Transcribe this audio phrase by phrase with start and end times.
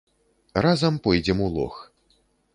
[0.65, 1.75] Разам пойдзем у лог.